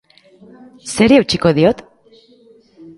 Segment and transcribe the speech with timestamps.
[0.95, 1.87] Zeri eutsiko diot?